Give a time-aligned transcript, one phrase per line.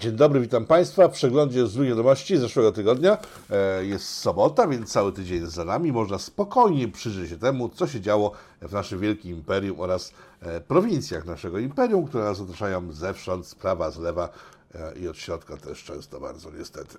[0.00, 1.08] Dzień dobry, witam Państwa.
[1.08, 3.18] W przeglądzie z wiadomości zeszłego tygodnia
[3.50, 5.92] e, jest sobota, więc cały tydzień jest za nami.
[5.92, 8.32] Można spokojnie przyjrzeć się temu, co się działo
[8.62, 13.90] w naszym wielkim imperium oraz e, prowincjach naszego imperium, które nas otaczają zewsząd, z prawa,
[13.90, 14.28] z lewa
[14.74, 16.98] e, i od środka też często bardzo niestety.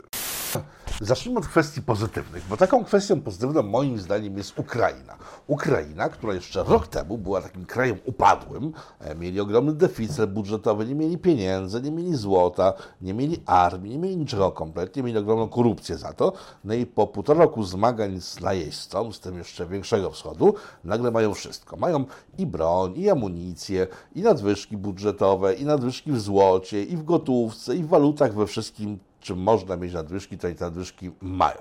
[1.02, 5.16] Zacznijmy od kwestii pozytywnych, bo taką kwestią pozytywną moim zdaniem jest Ukraina.
[5.48, 10.96] Ukraina, która jeszcze rok temu była takim krajem upadłym, e, mieli ogromny deficyt budżetowy, nie
[10.96, 15.98] mieli pieniędzy, nie mieli złota, nie mieli armii, nie mieli niczego kompletnie, mieli ogromną korupcję
[15.98, 16.34] za to.
[16.64, 21.34] No i po półtora roku zmagań z najeźdźcą, z tym jeszcze większego wschodu, nagle mają
[21.34, 21.78] wszystko.
[21.78, 22.06] Mają
[22.38, 27.84] i broń, i amunicję, i nadwyżki budżetowe, i nadwyżki w złocie, i w gotówce, i
[27.84, 31.58] w walutach, we wszystkim czy można mieć nadwyżki, to i te nadwyżki mają.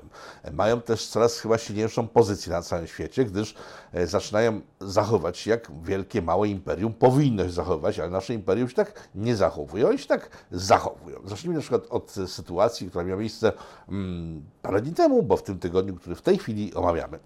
[0.53, 3.55] Mają też coraz chyba silniejszą pozycję na całym świecie, gdyż
[3.93, 8.75] e, zaczynają zachować się jak wielkie, małe imperium powinno się zachowywać, ale nasze imperium się
[8.75, 11.21] tak nie zachowuje, oni się tak zachowują.
[11.25, 13.53] Zacznijmy na przykład od sytuacji, która miała miejsce
[13.87, 17.19] hmm, parę dni temu, bo w tym tygodniu, który w tej chwili omawiamy.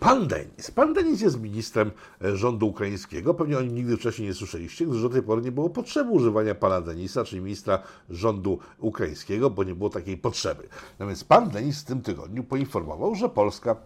[0.00, 0.70] Pan Denis.
[0.70, 1.90] Pan Denis jest ministrem
[2.24, 3.34] e, rządu ukraińskiego.
[3.34, 6.54] Pewnie o nim nigdy wcześniej nie słyszeliście, gdyż do tej pory nie było potrzeby używania
[6.54, 10.68] pana Denisa, czyli ministra rządu ukraińskiego, bo nie było takiej potrzeby.
[10.98, 13.76] No więc pan Denis w tym tygodniu poinformował, że Polska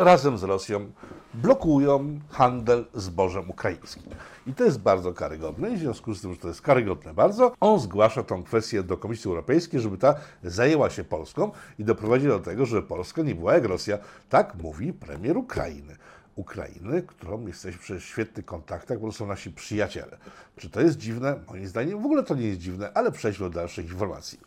[0.00, 0.90] razem z Rosją
[1.34, 4.02] blokują handel zbożem ukraińskim.
[4.46, 5.70] I to jest bardzo karygodne.
[5.70, 8.96] I w związku z tym, że to jest karygodne bardzo, on zgłasza tą kwestię do
[8.96, 13.54] Komisji Europejskiej, żeby ta zajęła się Polską i doprowadzi do tego, że Polska nie była
[13.54, 13.98] jak Rosja.
[14.28, 15.96] Tak mówi premier Ukrainy.
[16.36, 20.18] Ukrainy, którą jesteśmy w świetnych kontaktach, bo to są nasi przyjaciele.
[20.56, 21.40] Czy to jest dziwne?
[21.48, 24.38] Moim zdaniem w ogóle to nie jest dziwne, ale przejdźmy do dalszych informacji.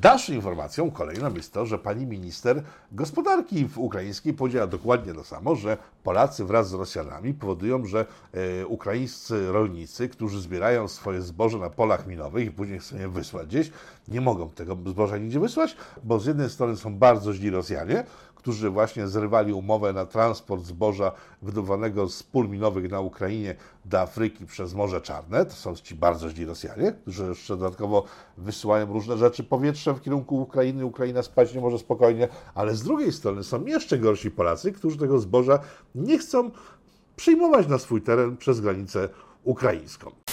[0.00, 5.76] Dalszą informacją kolejną jest to, że pani minister gospodarki ukraińskiej powiedziała dokładnie to samo, że
[6.02, 12.06] Polacy wraz z Rosjanami powodują, że e, ukraińscy rolnicy, którzy zbierają swoje zboże na polach
[12.06, 13.70] minowych i później chcą je wysłać gdzieś,
[14.08, 18.04] nie mogą tego zboża nigdzie wysłać, bo z jednej strony są bardzo źli Rosjanie,
[18.46, 21.12] którzy właśnie zrywali umowę na transport zboża
[21.42, 25.46] wydobywanego z pól minowych na Ukrainie do Afryki przez Morze Czarne.
[25.46, 28.04] To są ci bardzo źli Rosjanie, którzy jeszcze dodatkowo
[28.38, 30.86] wysyłają różne rzeczy powietrzem w kierunku Ukrainy.
[30.86, 35.18] Ukraina spać nie może spokojnie, ale z drugiej strony są jeszcze gorsi Polacy, którzy tego
[35.18, 35.58] zboża
[35.94, 36.50] nie chcą
[37.16, 39.08] przyjmować na swój teren przez granicę
[39.44, 40.25] ukraińską.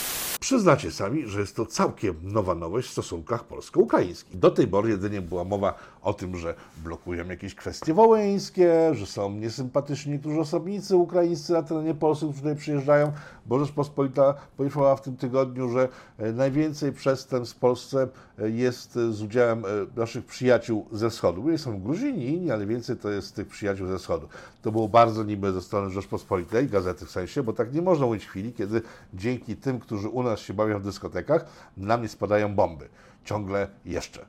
[0.44, 4.40] Przyznacie sami, że jest to całkiem nowa nowość w stosunkach polsko-ukraińskich.
[4.40, 9.32] Do tej pory jedynie była mowa o tym, że blokują jakieś kwestie wołyńskie, że są
[9.32, 13.12] niesympatyczni niektórzy osobnicy ukraińscy na terenie Polski, którzy tutaj przyjeżdżają,
[13.46, 18.08] bo Rzeczpospolita poinformowała w tym tygodniu, że e, najwięcej przestępstw w Polsce
[18.38, 21.50] jest z udziałem e, naszych przyjaciół ze wschodu.
[21.50, 24.28] Nie są Gruzini inni, ale więcej to jest tych przyjaciół ze wschodu.
[24.62, 28.18] To było bardzo niby ze strony Rzeczpospolitej, gazety w sensie, bo tak nie można w
[28.18, 28.82] chwili, kiedy
[29.14, 31.46] dzięki tym, którzy u nas się bawią w dyskotekach,
[31.78, 32.90] na mnie spadają bomby.
[33.26, 34.26] Ciągle jeszcze.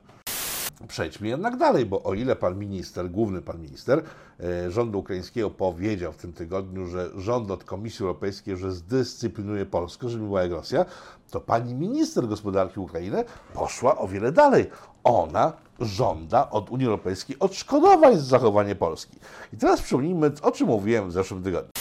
[0.87, 4.03] Przejdźmy jednak dalej, bo o ile pan minister, główny pan minister
[4.39, 10.09] e, rządu ukraińskiego powiedział w tym tygodniu, że rząd od Komisji Europejskiej, że zdyscyplinuje Polskę,
[10.09, 10.85] żeby była jak Rosja,
[11.31, 14.69] to pani minister gospodarki Ukrainy poszła o wiele dalej.
[15.03, 19.17] Ona żąda od Unii Europejskiej odszkodowań za zachowanie Polski.
[19.53, 21.71] I teraz przypomnijmy, o czym mówiłem w zeszłym tygodniu.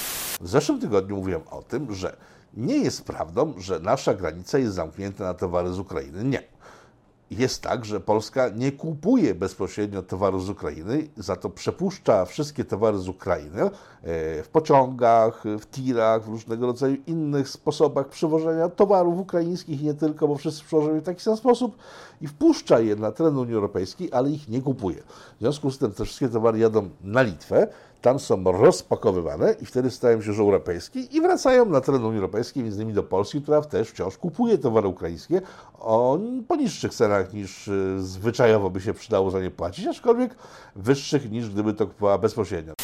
[0.40, 2.16] W zeszłym tygodniu mówiłem o tym, że
[2.56, 6.24] nie jest prawdą, że nasza granica jest zamknięta na towary z Ukrainy.
[6.24, 6.53] Nie.
[7.30, 12.98] Jest tak, że Polska nie kupuje bezpośrednio towaru z Ukrainy, za to przepuszcza wszystkie towary
[12.98, 13.70] z Ukrainy e,
[14.42, 20.34] w pociągach, w tirach, w różnego rodzaju innych sposobach przewożenia towarów ukraińskich nie tylko, bo
[20.34, 21.76] wszyscy przewożą w taki sam sposób
[22.20, 25.02] i wpuszcza je na teren Unii Europejskiej, ale ich nie kupuje.
[25.36, 27.68] W związku z tym te wszystkie towary jadą na Litwę,
[28.04, 32.78] tam są rozpakowywane i wtedy stają się europejskie i wracają na teren Unii Europejskiej, między
[32.78, 35.40] innymi do Polski, która też wciąż kupuje towary ukraińskie
[35.78, 40.34] o, po niższych cenach niż y, zwyczajowo by się przydało za nie płacić, aczkolwiek
[40.76, 42.74] wyższych niż gdyby to kupowała bezpośrednio.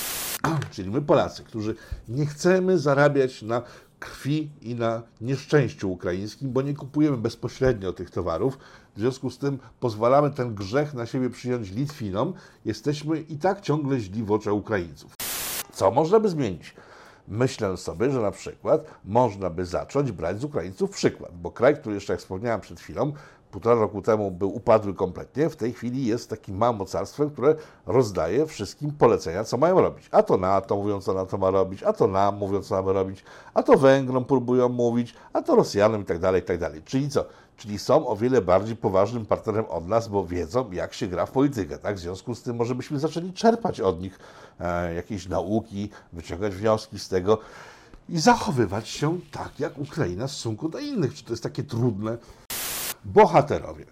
[0.70, 1.74] Czyli my Polacy, którzy
[2.08, 3.62] nie chcemy zarabiać na
[4.00, 8.58] krwi i na nieszczęściu ukraińskim, bo nie kupujemy bezpośrednio tych towarów.
[8.96, 12.32] W związku z tym pozwalamy ten grzech na siebie przyjąć Litwinom.
[12.64, 15.14] Jesteśmy i tak ciągle źli w oczach Ukraińców.
[15.72, 16.74] Co można by zmienić?
[17.28, 21.94] Myślę sobie, że na przykład można by zacząć brać z Ukraińców przykład, bo kraj, który
[21.94, 23.12] jeszcze jak wspomniałem przed chwilą,
[23.50, 27.54] półtora roku temu był upadły kompletnie, w tej chwili jest takim małym mocarstwem, które
[27.86, 30.08] rozdaje wszystkim polecenia, co mają robić.
[30.10, 33.24] A to NATO mówią, co NATO ma robić, a to nam mówią, co mamy robić,
[33.54, 36.82] a to Węgrom próbują mówić, a to Rosjanom i tak dalej, i tak dalej.
[36.84, 37.24] Czyli co?
[37.56, 41.30] Czyli są o wiele bardziej poważnym partnerem od nas, bo wiedzą, jak się gra w
[41.30, 41.78] politykę.
[41.78, 41.96] Tak?
[41.96, 44.18] W związku z tym może byśmy zaczęli czerpać od nich
[44.60, 47.38] e, jakieś nauki, wyciągać wnioski z tego
[48.08, 51.14] i zachowywać się tak, jak Ukraina w stosunku do innych.
[51.14, 52.18] Czy to jest takie trudne?
[53.04, 53.84] Bohaterowie.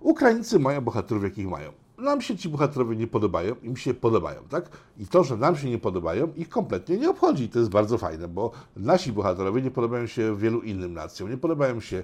[0.00, 1.72] Ukraińcy mają bohaterów, jakich mają.
[1.98, 4.70] Nam się ci bohaterowie nie podobają, im się podobają, tak?
[4.98, 7.48] I to, że nam się nie podobają, ich kompletnie nie obchodzi.
[7.48, 11.30] To jest bardzo fajne, bo nasi bohaterowie nie podobają się wielu innym nacjom.
[11.30, 12.02] Nie podobają się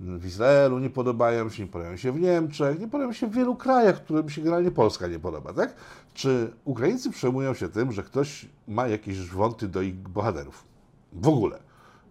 [0.00, 3.56] w Izraelu, nie podobają się, nie podobają się w Niemczech, nie podobają się w wielu
[3.56, 5.74] krajach, którym się generalnie Polska nie podoba, tak?
[6.14, 10.64] Czy Ukraińcy przejmują się tym, że ktoś ma jakieś wąty do ich bohaterów?
[11.12, 11.58] W ogóle.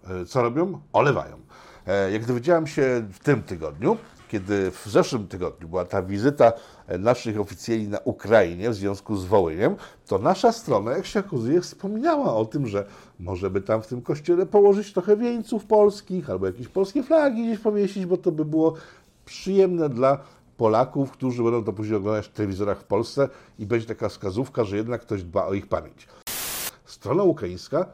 [0.08, 0.82] E, co robią?
[0.94, 1.38] Olewają.
[1.88, 3.98] E, jak dowiedziałem się w tym tygodniu,
[4.28, 6.54] kiedy w zeszłym tygodniu była ta wizyta
[6.88, 9.76] e, naszych oficjeli na Ukrainie w związku z Wołyniem,
[10.08, 12.86] to nasza strona, jak się okazuje, wspominała o tym, że
[13.20, 17.60] może by tam w tym kościele położyć trochę wieńców polskich, albo jakieś polskie flagi gdzieś
[17.60, 18.74] powiesić, bo to by było
[19.26, 20.20] przyjemne dla
[20.58, 23.30] Polaków, którzy będą to później oglądać w telewizorach w Polsce
[23.60, 26.08] i będzie taka wskazówka, że jednak ktoś dba o ich pamięć.
[26.86, 27.86] Strona ukraińska,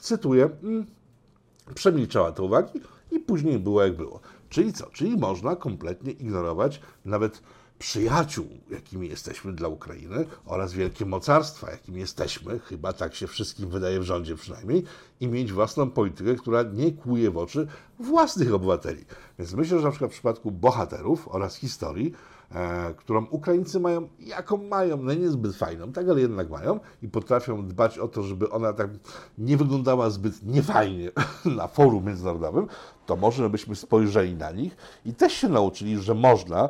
[0.00, 0.86] cytuję, mm,
[1.74, 2.80] przemilczała te uwagi
[3.10, 4.20] i później było jak było.
[4.48, 4.86] Czyli co?
[4.86, 7.42] Czyli można kompletnie ignorować nawet
[7.78, 14.00] przyjaciół, jakimi jesteśmy dla Ukrainy, oraz wielkie mocarstwa, jakimi jesteśmy, chyba tak się wszystkim wydaje
[14.00, 14.84] w rządzie przynajmniej,
[15.20, 17.66] i mieć własną politykę, która nie kłuje w oczy
[17.98, 19.04] własnych obywateli.
[19.38, 22.12] Więc myślę, że na przykład w przypadku bohaterów oraz historii,
[22.96, 27.98] którą Ukraińcy mają, jaką mają, no niezbyt fajną, tak, ale jednak mają i potrafią dbać
[27.98, 28.90] o to, żeby ona tak
[29.38, 31.10] nie wyglądała zbyt niefajnie
[31.56, 32.66] na forum międzynarodowym,
[33.06, 36.68] to może byśmy spojrzeli na nich i też się nauczyli, że można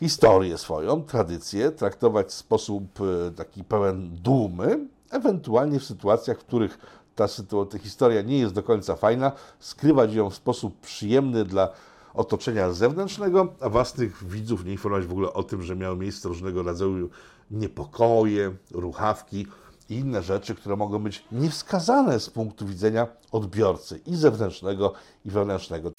[0.00, 6.78] historię swoją, tradycję traktować w sposób e, taki pełen dumy, ewentualnie w sytuacjach, w których
[7.14, 7.26] ta,
[7.70, 11.68] ta historia nie jest do końca fajna, skrywać ją w sposób przyjemny dla
[12.16, 16.62] otoczenia zewnętrznego, a własnych widzów nie informować w ogóle o tym, że miały miejsce różnego
[16.62, 17.10] rodzaju
[17.50, 19.46] niepokoje, ruchawki
[19.88, 24.92] i inne rzeczy, które mogą być niewskazane z punktu widzenia odbiorcy i zewnętrznego,
[25.24, 25.92] i wewnętrznego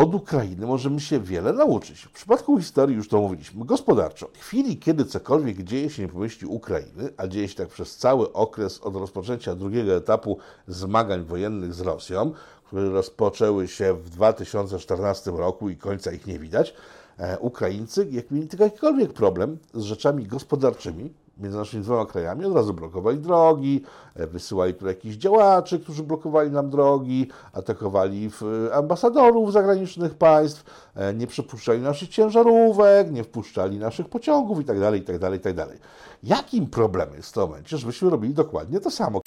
[0.00, 2.00] od Ukrainy możemy się wiele nauczyć.
[2.00, 3.64] W przypadku historii już to mówiliśmy.
[3.64, 7.96] Gospodarczo, w chwili, kiedy cokolwiek dzieje się nie pomyśli Ukrainy, a dzieje się tak przez
[7.96, 12.32] cały okres od rozpoczęcia drugiego etapu zmagań wojennych z Rosją,
[12.70, 16.74] które rozpoczęły się w 2014 roku i końca ich nie widać,
[17.18, 22.74] e, Ukraińcy, jak mieli jakikolwiek problem z rzeczami gospodarczymi, między naszymi dwoma krajami, od razu
[22.74, 23.82] blokowali drogi,
[24.14, 28.30] e, wysyłali tu jakichś działaczy, którzy blokowali nam drogi, atakowali
[28.68, 30.64] e, ambasadorów zagranicznych państw,
[31.14, 35.66] nie przepuszczali naszych ciężarówek, nie wpuszczali naszych pociągów itd., itd., itd.
[36.22, 39.20] Jakim problemem jest w tym momencie, żebyśmy robili dokładnie to samo?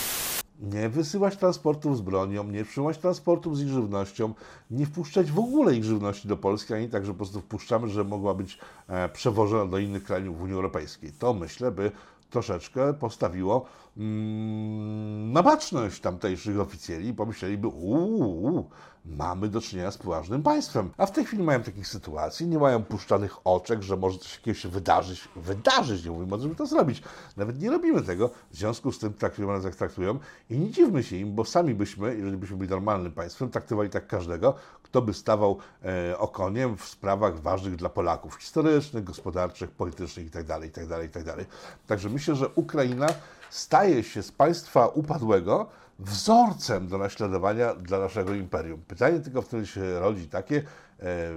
[0.59, 4.33] Nie wysyłać transportów z bronią, nie przyjmować transportów z ich żywnością,
[4.71, 8.03] nie wpuszczać w ogóle ich żywności do Polski, ani tak, że po prostu wpuszczamy, że
[8.03, 8.57] mogła być
[8.87, 11.11] e, przewożona do innych krajów Unii Europejskiej.
[11.19, 11.91] To myślę by
[12.29, 13.65] troszeczkę postawiło
[13.97, 18.69] mm, na baczność tamtejszych oficjeli i pomyśleliby, uuu,
[19.05, 20.89] mamy do czynienia z poważnym państwem.
[20.97, 24.59] A w tej chwili mają takich sytuacji, nie mają puszczanych oczek, że może coś jakiegoś
[24.59, 27.03] się wydarzyć, wydarzyć, nie mówimy o tym, żeby to zrobić.
[27.37, 30.19] Nawet nie robimy tego, w związku z tym traktują nas jak traktują
[30.49, 34.07] i nie dziwmy się im, bo sami byśmy, jeżeli byśmy byli normalnym państwem, traktowali tak
[34.07, 40.59] każdego, kto by stawał e, okoniem w sprawach ważnych dla Polaków, historycznych, gospodarczych, politycznych itd.,
[40.63, 41.45] itd., itd.
[41.87, 43.07] Także myślę, że Ukraina
[43.49, 45.67] staje się z państwa upadłego
[46.03, 48.81] wzorcem do naśladowania dla naszego imperium.
[48.87, 50.63] Pytanie tylko wtedy się rodzi takie, e,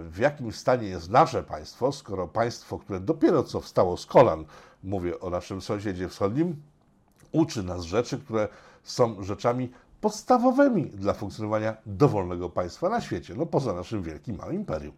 [0.03, 4.45] w jakim stanie jest nasze państwo, skoro państwo, które dopiero co wstało z kolan,
[4.83, 6.63] mówię o naszym sąsiedzie wschodnim,
[7.33, 8.49] uczy nas rzeczy, które
[8.83, 14.95] są rzeczami podstawowymi dla funkcjonowania dowolnego państwa na świecie, no poza naszym wielkim małym imperium.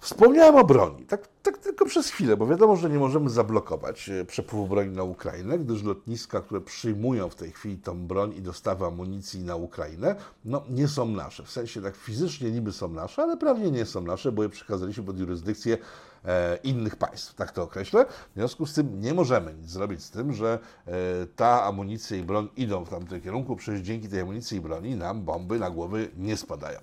[0.00, 4.24] Wspomniałem o broni, tak, tak, tylko przez chwilę, bo wiadomo, że nie możemy zablokować e,
[4.24, 8.86] przepływu broni na Ukrainę, gdyż lotniska, które przyjmują w tej chwili tą broń i dostawę
[8.86, 11.42] amunicji na Ukrainę, no nie są nasze.
[11.42, 15.04] W sensie tak fizycznie niby są nasze, ale prawnie nie są nasze, bo je przekazaliśmy
[15.04, 15.78] pod jurysdykcję
[16.24, 18.04] e, innych państw, tak to określę.
[18.04, 20.92] W związku z tym nie możemy nic zrobić z tym, że e,
[21.36, 25.22] ta amunicja i broń idą w tamtym kierunku, przecież dzięki tej amunicji i broni nam
[25.22, 26.78] bomby na głowy nie spadają.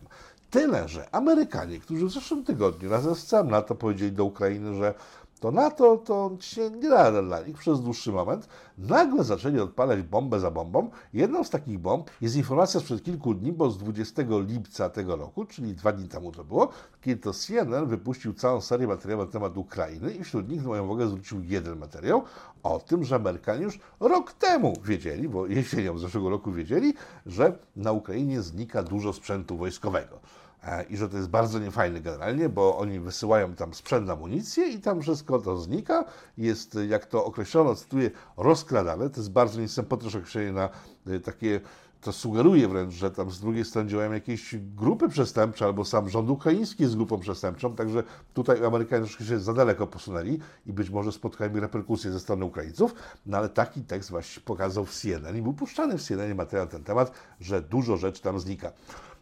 [0.50, 4.94] Tyle, że Amerykanie, którzy w zeszłym tygodniu razem z całym NATO powiedzieli do Ukrainy, że
[5.40, 10.40] to NATO to się nie da dla nich przez dłuższy moment, nagle zaczęli odpalać bombę
[10.40, 10.90] za bombą.
[11.14, 15.46] Jedną z takich bomb jest informacja sprzed kilku dni, bo z 20 lipca tego roku,
[15.46, 16.70] czyli dwa dni temu to było,
[17.02, 21.08] kiedy to CNN wypuścił całą serię materiałów na temat Ukrainy i wśród nich moją uwagę
[21.08, 22.24] zwrócił jeden materiał
[22.64, 26.94] o tym, że Amerykanie już rok temu wiedzieli, bo jesienią zeszłego roku wiedzieli,
[27.26, 30.20] że na Ukrainie znika dużo sprzętu wojskowego.
[30.64, 34.80] E, i że to jest bardzo niefajne generalnie, bo oni wysyłają tam sprzęt, amunicję i
[34.80, 36.06] tam wszystko to znika.
[36.38, 39.10] Jest, jak to określono, cytuję, rozkradane.
[39.10, 40.70] To jest bardzo niesympatyczne określenie na
[41.08, 41.62] e, takie
[42.02, 46.30] to sugeruje wręcz, że tam z drugiej strony działają jakieś grupy przestępcze, albo sam rząd
[46.30, 51.12] ukraiński jest grupą przestępczą, także tutaj Amerykanie troszkę się za daleko posunęli i być może
[51.12, 52.94] spotkajmy reperkusje ze strony Ukraińców,
[53.26, 56.72] no ale taki tekst właśnie pokazał w CNN i był puszczany w CNN materiał na
[56.72, 57.12] ten temat,
[57.42, 58.72] że dużo rzeczy tam znika.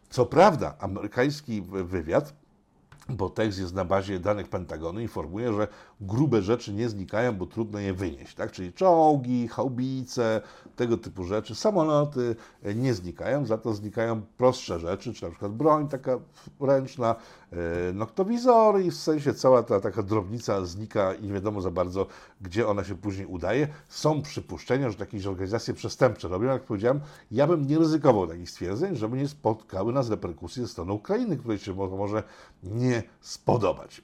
[0.09, 2.33] Co prawda, amerykański wywiad
[3.09, 5.67] bo tekst jest na bazie danych Pentagonu, informuje, że
[6.01, 8.51] grube rzeczy nie znikają, bo trudno je wynieść, tak?
[8.51, 10.41] Czyli czołgi, haubice,
[10.75, 12.35] tego typu rzeczy, samoloty
[12.75, 16.19] nie znikają, za to znikają prostsze rzeczy, czy na przykład broń taka
[16.59, 17.15] ręczna,
[17.51, 22.07] e, noktowizory i w sensie cała ta taka drobnica znika i nie wiadomo za bardzo,
[22.41, 23.67] gdzie ona się później udaje.
[23.89, 26.99] Są przypuszczenia, że jakieś organizacje przestępcze robią, jak powiedziałem,
[27.31, 31.59] ja bym nie ryzykował takich stwierdzeń, żeby nie spotkały nas reperkusje ze strony Ukrainy, której
[31.59, 32.23] się może
[32.63, 34.01] nie spodobać.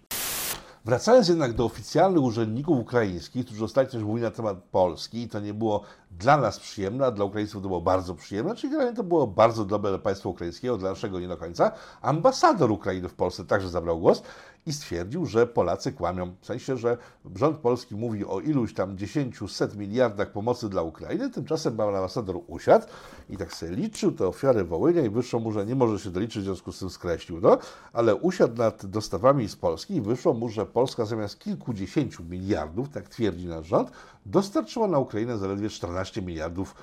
[0.86, 5.40] Wracając jednak do oficjalnych urzędników ukraińskich, którzy ostatnio też mówili na temat Polski, i to
[5.40, 5.84] nie było
[6.20, 9.66] dla nas przyjemne, a dla Ukraińców to było bardzo przyjemne, czyli generalnie to było bardzo
[9.66, 11.72] dobre dla państwa ukraińskiego, dla naszego nie do końca.
[12.02, 14.24] Ambasador Ukrainy w Polsce także zabrał głos
[14.66, 16.36] i stwierdził, że Polacy kłamią.
[16.42, 16.98] W sensie, że
[17.36, 22.40] rząd polski mówi o iluś tam dziesięciu, set miliardach pomocy dla Ukrainy, tymczasem pan ambasador
[22.48, 22.86] usiadł
[23.30, 26.42] i tak sobie liczył te ofiary Wołynia i wyszło mu, że nie może się doliczyć,
[26.42, 27.58] w związku z tym skreślił, no,
[27.94, 33.10] ale usiadł nad dostawami z Polski i wyszło mu, że Polska zamiast kilkudziesięciu miliardów, tak
[33.10, 33.92] twierdzi nasz rząd,
[34.26, 36.76] dostarczyła na Ukrainę zaledwie 14 miliardów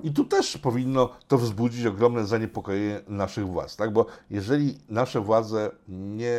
[0.00, 3.92] i tu też powinno to wzbudzić ogromne zaniepokojenie naszych władz, tak?
[3.92, 6.38] Bo jeżeli nasze władze nie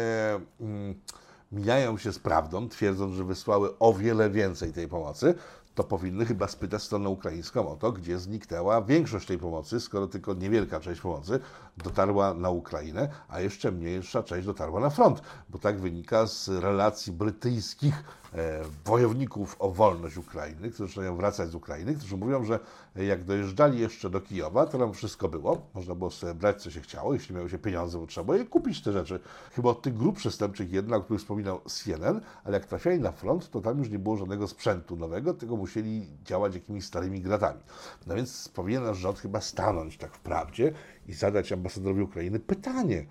[0.62, 0.96] mm,
[1.52, 5.34] mijają się z prawdą, twierdząc, że wysłały o wiele więcej tej pomocy,
[5.76, 10.34] to powinny chyba spytać stronę ukraińską o to, gdzie zniknęła większość tej pomocy, skoro tylko
[10.34, 11.40] niewielka część pomocy
[11.78, 17.14] dotarła na Ukrainę, a jeszcze mniejsza część dotarła na front, bo tak wynika z relacji
[17.14, 18.04] brytyjskich
[18.36, 22.60] E, wojowników o wolność Ukrainy, którzy zaczynają wracać z Ukrainy, którzy mówią, że
[22.96, 25.62] jak dojeżdżali jeszcze do Kijowa, to tam wszystko było.
[25.74, 28.82] Można było sobie brać, co się chciało, jeśli miało się pieniądze, bo trzeba je kupić
[28.82, 29.20] te rzeczy.
[29.52, 33.50] Chyba od tych grup przestępczych jedna, o których wspominał CNN, ale jak trafiali na front,
[33.50, 37.60] to tam już nie było żadnego sprzętu nowego, tylko musieli działać jakimiś starymi gratami.
[38.08, 40.74] No więc powinien nasz rząd chyba stanąć tak w prawdzie
[41.08, 43.06] i zadać ambasadorowi Ukrainy pytanie,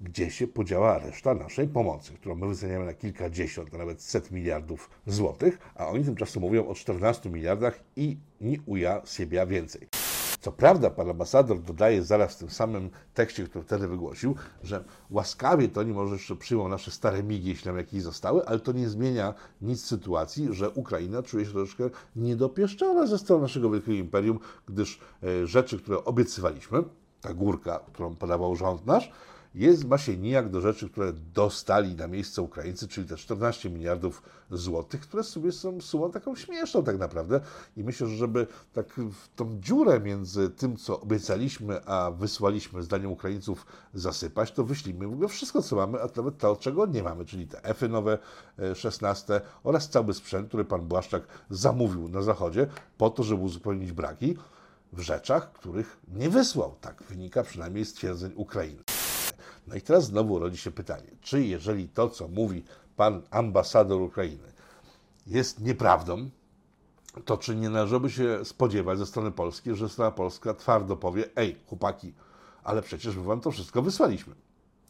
[0.00, 4.90] gdzie się podziała reszta naszej pomocy, którą my wyceniamy na kilkadziesiąt, a nawet set miliardów
[5.06, 9.88] złotych, a oni tymczasem mówią o 14 miliardach i nie uja siebie więcej.
[10.42, 15.68] Co prawda, pan ambasador dodaje zaraz w tym samym tekście, który wtedy wygłosił, że łaskawie
[15.68, 18.88] to oni może jeszcze przyjmą nasze stare migi, jeśli nam jakieś zostały, ale to nie
[18.88, 25.00] zmienia nic sytuacji, że Ukraina czuje się troszkę niedopieszczona ze strony naszego wielkiego imperium, gdyż
[25.22, 26.82] e, rzeczy, które obiecywaliśmy,
[27.22, 29.10] ta górka, którą podawał rząd nasz,
[29.54, 35.00] jest, się nijak do rzeczy, które dostali na miejsce Ukraińcy, czyli te 14 miliardów złotych,
[35.00, 37.40] które sobie są sumą taką śmieszną tak naprawdę.
[37.76, 39.00] I myślę, że żeby tak
[39.36, 45.28] tą dziurę między tym, co obiecaliśmy, a wysłaliśmy zdaniem Ukraińców zasypać, to wyślijmy w ogóle
[45.28, 48.18] wszystko, co mamy, a nawet to, czego nie mamy, czyli te F-y nowe
[48.74, 52.66] 16 e, oraz cały sprzęt, który pan Błaszczak zamówił na Zachodzie
[52.98, 54.36] po to, żeby uzupełnić braki
[54.92, 56.74] w rzeczach, których nie wysłał.
[56.80, 58.82] Tak wynika przynajmniej z twierdzeń Ukrainy.
[59.66, 62.64] No i teraz znowu rodzi się pytanie, czy jeżeli to, co mówi
[62.96, 64.52] pan ambasador Ukrainy,
[65.26, 66.30] jest nieprawdą,
[67.24, 71.56] to czy nie należałoby się spodziewać ze strony polskiej, że strona polska twardo powie, ej,
[71.66, 72.12] chłopaki,
[72.64, 74.34] ale przecież my wam to wszystko wysłaliśmy.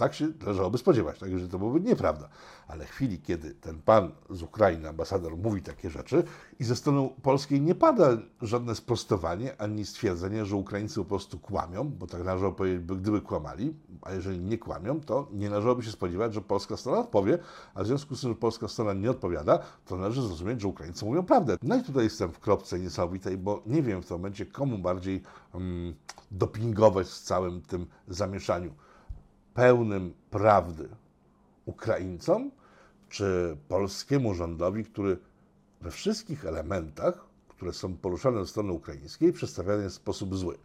[0.03, 2.29] Tak się należałoby spodziewać, tak, że to byłoby nieprawda.
[2.69, 6.25] Ale w chwili, kiedy ten pan z Ukrainy, ambasador, mówi takie rzeczy
[6.59, 8.09] i ze strony polskiej nie pada
[8.43, 13.75] żadne sprostowanie ani stwierdzenie, że Ukraińcy po prostu kłamią, bo tak należałoby powiedzieć, gdyby kłamali,
[14.03, 17.39] a jeżeli nie kłamią, to nie należałoby się spodziewać, że polska strona odpowie,
[17.75, 21.05] a w związku z tym, że polska strona nie odpowiada, to należy zrozumieć, że Ukraińcy
[21.05, 21.57] mówią prawdę.
[21.63, 25.23] No i tutaj jestem w kropce niesamowitej, bo nie wiem w tym momencie, komu bardziej
[25.55, 25.95] um,
[26.31, 28.73] dopingować w całym tym zamieszaniu
[29.55, 30.89] pełnym prawdy
[31.65, 32.51] Ukraińcom,
[33.09, 35.19] czy polskiemu rządowi, który
[35.81, 40.59] we wszystkich elementach, które są poruszane ze strony ukraińskiej, przedstawiany jest w sposób zły.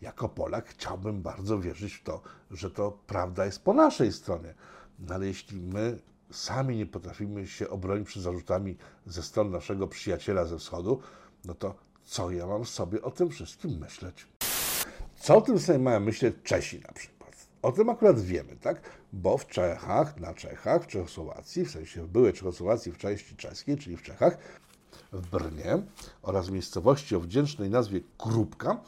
[0.00, 4.54] Jako Polak chciałbym bardzo wierzyć w to, że to prawda jest po naszej stronie.
[4.98, 5.98] No ale jeśli my
[6.30, 8.76] sami nie potrafimy się obronić przed zarzutami
[9.06, 11.00] ze strony naszego przyjaciela ze wschodu,
[11.44, 14.26] no to co ja mam sobie o tym wszystkim myśleć?
[15.16, 17.17] Co o tym sobie mają myśleć Czesi na przykład?
[17.62, 18.80] O tym akurat wiemy, tak?
[19.12, 23.76] Bo w Czechach, na Czechach, w Czechosłowacji, w sensie w byłej Czechosłowacji w części czeskiej,
[23.76, 24.38] czyli w Czechach,
[25.12, 25.82] w Brnie
[26.22, 28.80] oraz miejscowości o wdzięcznej nazwie Krupka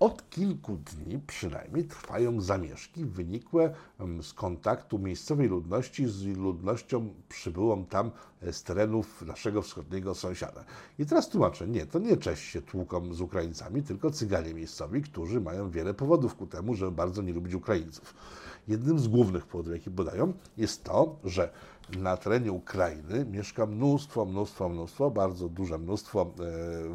[0.00, 7.84] od kilku dni przynajmniej trwają zamieszki wynikłe em, z kontaktu miejscowej ludności z ludnością przybyłą
[7.84, 8.10] tam
[8.42, 10.64] e, z terenów naszego wschodniego sąsiada.
[10.98, 15.40] I teraz tłumaczę, nie, to nie Czesi się tłuką z Ukraińcami, tylko Cyganie miejscowi, którzy
[15.40, 18.14] mają wiele powodów ku temu, żeby bardzo nie lubić Ukraińców.
[18.68, 21.50] Jednym z głównych powodów, jakie podają, jest to, że
[21.98, 26.30] na terenie Ukrainy mieszka mnóstwo, mnóstwo, mnóstwo, bardzo duże mnóstwo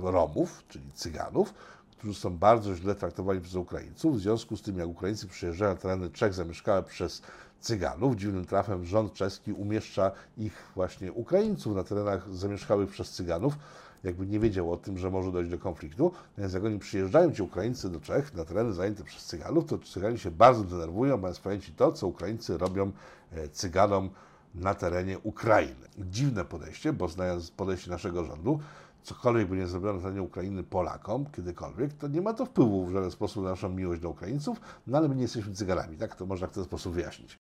[0.05, 1.53] e, Romów, czyli Cyganów,
[1.97, 4.17] którzy są bardzo źle traktowani przez Ukraińców.
[4.17, 7.21] W związku z tym, jak Ukraińcy przyjeżdżają na tereny Czech zamieszkałe przez
[7.59, 13.53] Cyganów, dziwnym trafem rząd czeski umieszcza ich właśnie Ukraińców na terenach zamieszkałych przez Cyganów,
[14.03, 16.11] jakby nie wiedział o tym, że może dojść do konfliktu.
[16.37, 20.17] Więc jak oni przyjeżdżają, ci Ukraińcy do Czech, na tereny zajęte przez Cyganów, to Cyganie
[20.17, 22.91] się bardzo denerwują, mając pamięci to, co Ukraińcy robią
[23.31, 24.09] e, Cyganom
[24.55, 25.87] na terenie Ukrainy.
[25.97, 28.59] Dziwne podejście, bo znając podejście naszego rządu,
[29.03, 32.91] cokolwiek by nie zrobiono na terenie Ukrainy Polakom, kiedykolwiek, to nie ma to wpływu w
[32.91, 36.15] żaden sposób na naszą miłość do Ukraińców, no ale my nie jesteśmy Cyganami, tak?
[36.15, 37.37] To można w ten sposób wyjaśnić.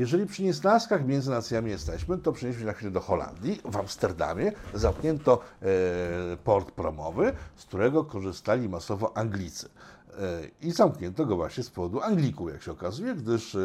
[0.00, 3.60] Jeżeli przy niesnaskach między nacjami jesteśmy, to przenieśmy się na chwilę do Holandii.
[3.64, 5.66] W Amsterdamie zamknięto e,
[6.44, 9.68] port promowy, z którego korzystali masowo Anglicy.
[10.18, 13.58] E, I zamknięto go właśnie z powodu Anglików, jak się okazuje, gdyż e,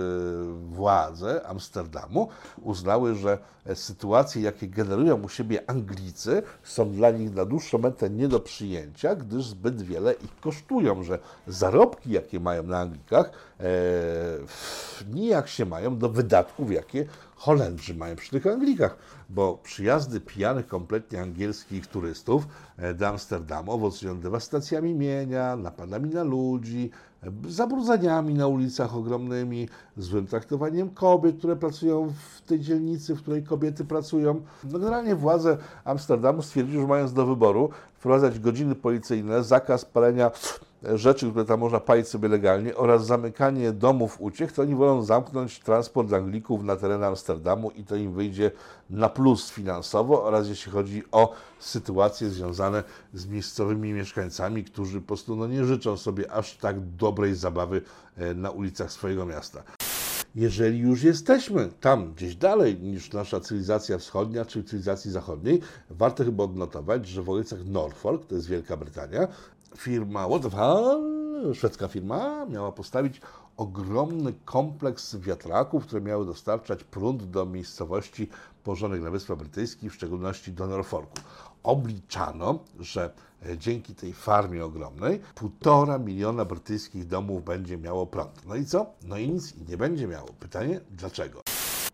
[0.70, 2.30] władze Amsterdamu
[2.62, 3.38] uznały, że
[3.74, 9.16] sytuacje, jakie generują u siebie Anglicy, są dla nich na dłuższą metę nie do przyjęcia,
[9.16, 13.64] gdyż zbyt wiele ich kosztują, że zarobki, jakie mają na Anglikach, e,
[15.14, 17.06] nijak się mają do wydatków, jakie
[17.46, 18.98] Holendrzy mają przy tych Anglikach,
[19.30, 22.48] bo przyjazdy pijanych kompletnie angielskich turystów
[22.78, 26.92] e, do Amsterdamu owocują dewastacjami mienia, napadami na ludzi,
[27.48, 33.86] zabrudzaniami na ulicach ogromnymi, złym traktowaniem kobiet, które pracują w tej dzielnicy, w której kobiety
[33.86, 34.42] pracują.
[34.64, 40.32] No generalnie władze Amsterdamu stwierdziły, że mając do wyboru wprowadzać godziny policyjne, zakaz palenia
[40.94, 45.60] rzeczy, które tam można palić sobie legalnie oraz zamykanie domów uciech, to oni wolą zamknąć
[45.60, 48.52] transport Anglików na teren Amsterdamu i to im wyjdzie
[48.90, 55.36] na plus finansowo oraz jeśli chodzi o sytuacje związane z miejscowymi mieszkańcami, którzy po prostu
[55.36, 57.82] no, nie życzą sobie aż tak dobrej zabawy
[58.18, 59.64] e, na ulicach swojego miasta
[60.36, 66.44] jeżeli już jesteśmy tam gdzieś dalej niż nasza cywilizacja wschodnia czy cywilizacji zachodniej, warto chyba
[66.44, 69.28] odnotować, że w okolicach Norfolk, to jest Wielka Brytania,
[69.78, 71.04] firma Waterfall,
[71.54, 73.22] szwedzka firma, miała postawić
[73.58, 78.30] ogromny kompleks wiatraków, które miały dostarczać prąd do miejscowości
[78.64, 81.18] położonych na Wyspach Brytyjskich, w szczególności do Norfolku.
[81.66, 83.14] Obliczano, że
[83.46, 88.46] e, dzięki tej farmie ogromnej półtora miliona brytyjskich domów będzie miało prąd.
[88.46, 88.86] No i co?
[89.04, 90.28] No i nic nie będzie miało.
[90.40, 91.42] Pytanie, dlaczego?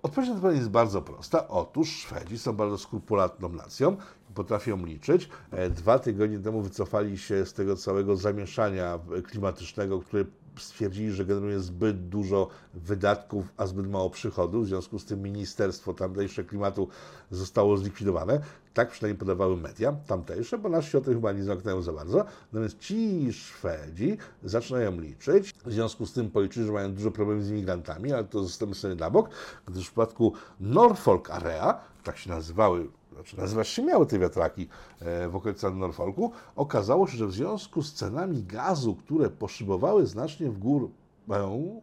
[0.03, 1.47] Odpowiedź na to pytanie jest bardzo prosta.
[1.47, 3.97] Otóż Szwedzi są bardzo skrupulatną nacją
[4.35, 5.29] potrafią liczyć.
[5.51, 10.25] E, Dwa tygodnie temu wycofali się z tego całego zamieszania klimatycznego, które
[10.59, 14.65] stwierdzili, że generuje zbyt dużo wydatków, a zbyt mało przychodów.
[14.65, 16.87] W związku z tym Ministerstwo tamtejsze klimatu
[17.31, 18.41] zostało zlikwidowane.
[18.73, 22.25] Tak przynajmniej podawały media tamtejsze, bo nasi o tym chyba nie zamknęło za bardzo.
[22.51, 25.53] Natomiast ci Szwedzi zaczynają liczyć.
[25.65, 28.95] W związku z tym policzyli, że mają dużo problemów z imigrantami, ale to zostawimy sobie
[28.95, 29.29] na bok,
[29.65, 34.67] gdyż w przypadku Norfolk Area, tak się nazywały znaczy nazywać się miały te wiatraki
[34.99, 40.49] e, w okolicach Norfolku, okazało się, że w związku z cenami gazu, które poszybowały znacznie
[40.49, 40.87] w górę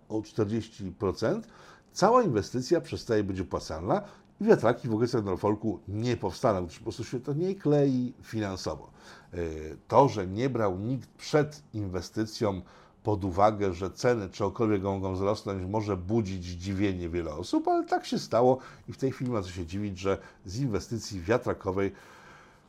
[0.08, 1.42] o 40%,
[1.92, 4.02] cała inwestycja przestaje być opłacalna
[4.40, 8.90] i wiatraki w okolicach Norfolku nie powstaną, gdyż po prostu się to nie klei finansowo.
[9.32, 9.36] E,
[9.88, 12.62] to, że nie brał nikt przed inwestycją
[13.02, 18.18] pod uwagę, że ceny czegokolwiek mogą wzrosnąć, może budzić zdziwienie wiele osób, ale tak się
[18.18, 21.92] stało i w tej chwili ma co się dziwić, że z inwestycji wiatrakowej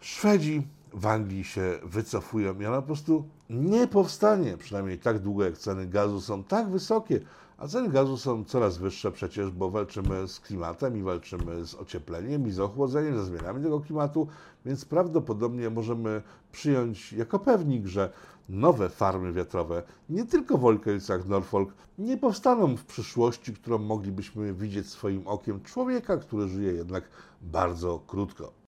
[0.02, 5.58] Szwedzi w Anglii się wycofują i ona po prostu nie powstanie, przynajmniej tak długo jak
[5.58, 7.20] ceny gazu są tak wysokie,
[7.60, 12.48] a ceny gazu są coraz wyższe przecież, bo walczymy z klimatem i walczymy z ociepleniem
[12.48, 14.28] i z ochłodzeniem, ze zmianami tego klimatu,
[14.66, 18.12] więc prawdopodobnie możemy przyjąć jako pewnik, że
[18.50, 24.90] nowe farmy wiatrowe, nie tylko w okolicach Norfolk, nie powstaną w przyszłości, którą moglibyśmy widzieć
[24.90, 27.04] swoim okiem człowieka, który żyje jednak
[27.42, 28.59] bardzo krótko.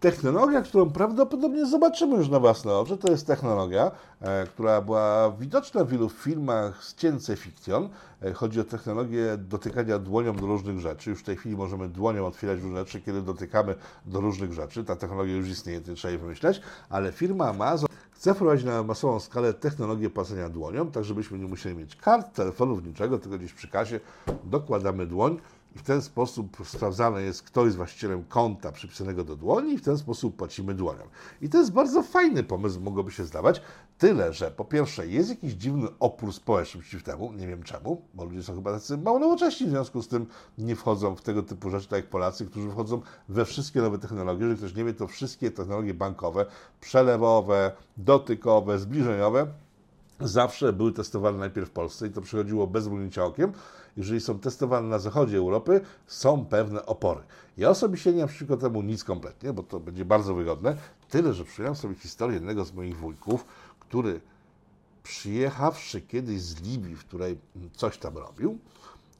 [0.00, 5.84] Technologia, którą prawdopodobnie zobaczymy już na własne oczy, to jest technologia, e, która była widoczna
[5.84, 6.94] w wielu filmach z
[7.36, 7.88] fiction.
[8.22, 11.10] E, chodzi o technologię dotykania dłonią do różnych rzeczy.
[11.10, 13.74] Już w tej chwili możemy dłonią otwierać różne rzeczy, kiedy dotykamy
[14.06, 14.84] do różnych rzeczy.
[14.84, 19.20] Ta technologia już istnieje, to trzeba jej wymyśleć, ale firma Amazon chce wprowadzić na masową
[19.20, 23.68] skalę technologię płacenia dłonią, tak żebyśmy nie musieli mieć kart, telefonów, niczego, tylko gdzieś przy
[23.68, 24.00] kasie
[24.44, 25.38] dokładamy dłoń
[25.76, 29.82] i w ten sposób sprawdzane jest, kto jest właścicielem konta przypisanego do dłoni i w
[29.82, 31.02] ten sposób płacimy dłonią.
[31.42, 33.62] I to jest bardzo fajny pomysł, mogłoby się zdawać,
[33.98, 38.24] tyle, że po pierwsze jest jakiś dziwny opór społeczny przeciw temu, nie wiem czemu, bo
[38.24, 40.26] ludzie są chyba tacy mało nowocześni, w związku z tym
[40.58, 44.40] nie wchodzą w tego typu rzeczy, tak jak Polacy, którzy wchodzą we wszystkie nowe technologie.
[44.40, 46.46] Jeżeli ktoś nie wie, to wszystkie technologie bankowe,
[46.80, 49.46] przelewowe, dotykowe, zbliżeniowe,
[50.20, 53.52] zawsze były testowane najpierw w Polsce i to przychodziło bez mrugnięcia okiem.
[53.98, 57.20] Jeżeli są testowane na zachodzie Europy, są pewne opory.
[57.56, 60.76] Ja osobiście nie mam przeciwko temu nic kompletnie, bo to będzie bardzo wygodne.
[61.08, 63.44] Tyle, że przyjąłem sobie historię jednego z moich wujków,
[63.80, 64.20] który
[65.02, 67.38] przyjechawszy kiedyś z Libii, w której
[67.72, 68.58] coś tam robił,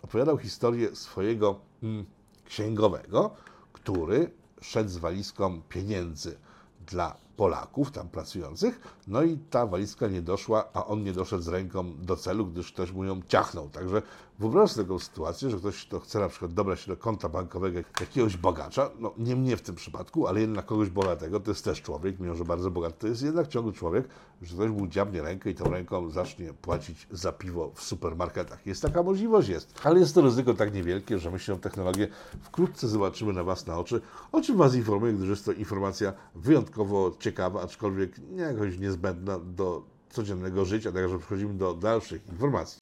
[0.02, 2.04] opowiadał historię swojego mm,
[2.44, 3.30] księgowego,
[3.72, 6.38] który szedł z walizką pieniędzy
[6.86, 11.48] dla Polaków tam pracujących, no i ta walizka nie doszła, a on nie doszedł z
[11.48, 13.70] ręką do celu, gdyż ktoś mu ją ciachnął.
[13.70, 14.02] Także
[14.38, 17.78] wyobraź sobie taką sytuację, że ktoś to chce na przykład dobrać się do konta bankowego
[18.00, 21.82] jakiegoś bogacza, no nie mnie w tym przypadku, ale jednak kogoś bogatego, to jest też
[21.82, 24.08] człowiek, mimo że bardzo bogaty, to jest jednak ciągle człowiek,
[24.42, 28.66] że ktoś mu dziabnie rękę i tą ręką zacznie płacić za piwo w supermarketach.
[28.66, 29.80] Jest taka możliwość, jest.
[29.84, 32.08] Ale jest to ryzyko tak niewielkie, że my się technologię
[32.42, 34.00] wkrótce zobaczymy na Was na oczy,
[34.32, 40.64] o czym Was informuję, gdyż jest to informacja wyjątkowo ciekawa, aczkolwiek jakoś niezbędna do codziennego
[40.64, 42.80] życia, także przechodzimy do dalszych informacji.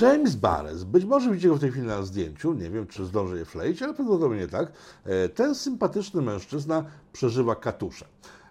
[0.00, 3.38] James Barnes, być może widzicie go w tej chwili na zdjęciu, nie wiem czy zdążę
[3.38, 4.72] je wkleić, ale prawdopodobnie tak.
[5.04, 8.06] E, ten sympatyczny mężczyzna przeżywa katusze.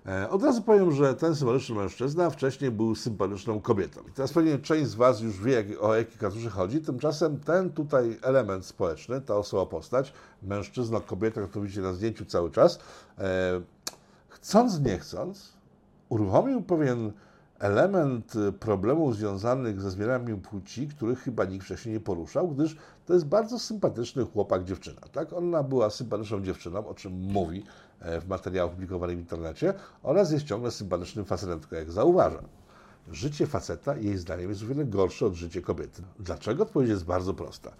[0.05, 4.01] E, od razu powiem, że ten sympatyczny mężczyzna wcześniej był sympatyczną kobietą.
[4.09, 6.81] I teraz pewnie część z Was już wie, o jakie katusze chodzi.
[6.81, 12.51] Tymczasem ten tutaj element społeczny, ta osoba postać, mężczyzna, kobieta, którą widzicie na zdjęciu cały
[12.51, 12.79] czas,
[13.19, 13.61] e,
[14.29, 15.53] chcąc, nie chcąc,
[16.09, 17.11] uruchomił pewien
[17.59, 22.77] element problemów związanych ze zmianami płci, których chyba nikt wcześniej nie poruszał, gdyż
[23.11, 25.01] to jest bardzo sympatyczny chłopak, dziewczyna.
[25.11, 25.33] Tak?
[25.33, 27.63] Ona była sympatyczną dziewczyną, o czym mówi
[27.99, 32.43] e, w materiałach publikowanych w internecie, oraz jest ciągle sympatycznym facetem, jak zauważa.
[33.11, 36.01] Życie faceta, jej zdaniem, jest o wiele gorsze od życia kobiety.
[36.19, 36.63] Dlaczego?
[36.63, 37.71] Odpowiedź jest bardzo prosta.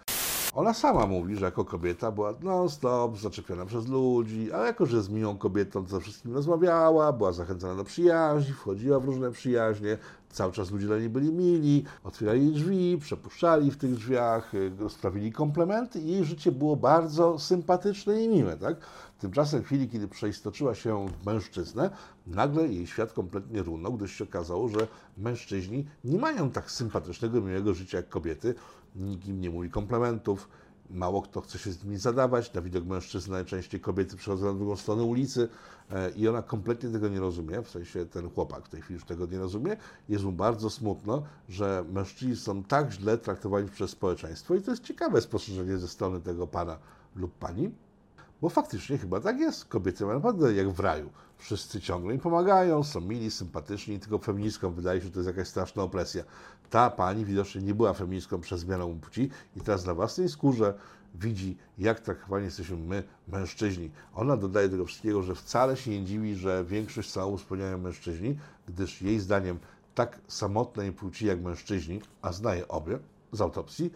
[0.53, 5.09] Ona sama mówi, że jako kobieta była non-stop zaczepiona przez ludzi, a jako, że z
[5.09, 9.97] miłą kobietą ze wszystkim rozmawiała, była zachęcana do przyjaźni, wchodziła w różne przyjaźnie,
[10.29, 15.31] cały czas ludzie dla niej byli mili, otwierali drzwi, przepuszczali w tych drzwiach, y, sprawili
[15.31, 18.77] komplementy i jej życie było bardzo sympatyczne i miłe, tak?
[19.19, 21.89] Tymczasem w chwili, kiedy przeistoczyła się w mężczyznę,
[22.27, 24.87] nagle jej świat kompletnie runął, gdyż się okazało, że
[25.17, 28.55] mężczyźni nie mają tak sympatycznego, miłego życia jak kobiety,
[28.95, 30.49] nikt im nie mówi komplementów,
[30.89, 32.53] mało kto chce się z nimi zadawać.
[32.53, 35.49] Na widok mężczyzny najczęściej kobiety przychodzą na drugą stronę ulicy
[35.91, 39.05] e, i ona kompletnie tego nie rozumie, w sensie ten chłopak w tej chwili już
[39.05, 39.77] tego nie rozumie.
[40.09, 44.83] Jest mu bardzo smutno, że mężczyźni są tak źle traktowani przez społeczeństwo i to jest
[44.83, 46.77] ciekawe spostrzeżenie ze strony tego pana
[47.15, 47.71] lub pani.
[48.41, 49.65] Bo faktycznie chyba tak jest.
[49.65, 51.09] Kobiety mają naprawdę jak w raju.
[51.41, 55.47] Wszyscy ciągle im pomagają, są mili, sympatyczni, tylko feministkom wydaje się, że to jest jakaś
[55.47, 56.23] straszna opresja.
[56.69, 60.73] Ta pani widocznie nie była feministką przez zmianę płci i teraz na własnej skórze
[61.15, 63.91] widzi, jak traktowani jesteśmy my, mężczyźni.
[64.15, 68.37] Ona dodaje do tego wszystkiego, że wcale się nie dziwi, że większość całów spełniają mężczyźni,
[68.67, 69.59] gdyż jej zdaniem
[69.95, 72.99] tak samotnej płci jak mężczyźni, a znaje obie
[73.31, 73.93] z autopsji,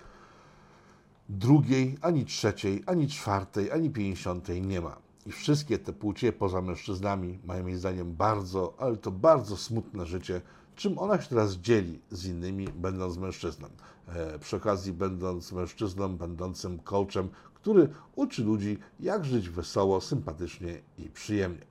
[1.29, 5.04] drugiej, ani trzeciej, ani czwartej, ani pięćdziesiątej nie ma.
[5.25, 10.41] I wszystkie te płcie poza mężczyznami mają moim zdaniem bardzo, ale to bardzo smutne życie,
[10.75, 13.67] czym ona się teraz dzieli z innymi, będąc mężczyzną.
[14.07, 21.09] E, przy okazji będąc mężczyzną, będącym coachem, który uczy ludzi, jak żyć wesoło, sympatycznie i
[21.09, 21.65] przyjemnie.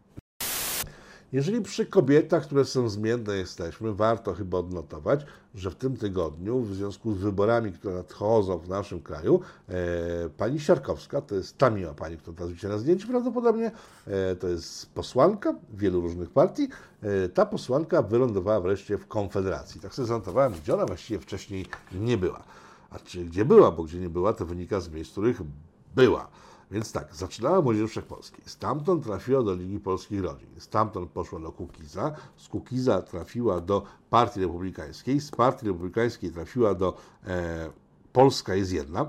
[1.32, 6.74] Jeżeli przy kobietach, które są zmienne jesteśmy, warto chyba odnotować, że w tym tygodniu, w
[6.74, 9.74] związku z wyborami, które nadchodzą w naszym kraju, e,
[10.36, 13.70] pani Siarkowska, to jest ta miła pani, która teraz widzicie na zdjęciu prawdopodobnie,
[14.06, 16.68] e, to jest posłanka wielu różnych partii,
[17.02, 19.80] e, ta posłanka wylądowała wreszcie w Konfederacji.
[19.80, 22.42] Tak sobie zanotowałem, gdzie ona właściwie wcześniej nie była.
[22.90, 25.40] A czy gdzie była, bo gdzie nie była, to wynika z miejsc, w których
[25.96, 26.28] była.
[26.74, 28.44] Więc tak, zaczynała Młodzież Wszechpolskiej.
[28.46, 30.48] Stamtąd trafiła do Ligi Polskich Rodzin.
[30.58, 32.12] Stamtąd poszła do Kukiza.
[32.36, 35.20] Z Kukiza trafiła do Partii Republikańskiej.
[35.20, 37.70] Z Partii Republikańskiej trafiła do e,
[38.12, 39.00] Polska jest jedna.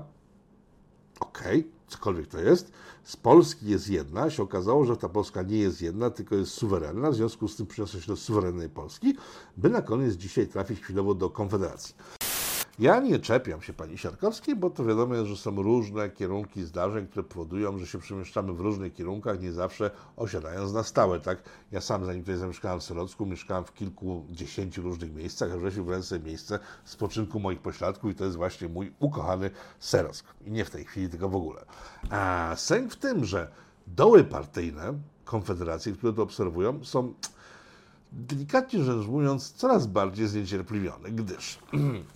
[1.20, 2.72] Okej, okay, cokolwiek to jest.
[3.04, 4.30] Z Polski jest jedna.
[4.30, 7.10] Się okazało, że ta Polska nie jest jedna, tylko jest suwerenna.
[7.10, 9.16] W związku z tym przyniosła się do suwerennej Polski,
[9.56, 11.94] by na koniec dzisiaj trafić chwilowo do Konfederacji.
[12.78, 17.06] Ja nie czepiam się pani Siarkowskiej, bo to wiadomo jest, że są różne kierunki zdarzeń,
[17.06, 21.38] które powodują, że się przemieszczamy w różnych kierunkach, nie zawsze osiadając na stałe, tak?
[21.72, 26.02] Ja sam, zanim tutaj zamieszkałem w Syrocku, mieszkałem w kilkudziesięciu różnych miejscach, a wreszcie wybrałem
[26.02, 30.24] sobie miejsce spoczynku moich pośladków i to jest właśnie mój ukochany Serock.
[30.46, 31.64] I nie w tej chwili, tylko w ogóle.
[32.10, 33.50] A sęk w tym, że
[33.86, 37.14] doły partyjne Konfederacji, które to obserwują, są
[38.12, 41.58] delikatnie rzecz mówiąc coraz bardziej zniecierpliwione, gdyż